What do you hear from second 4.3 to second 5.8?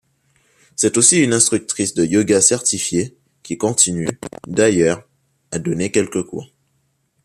d'ailleurs, à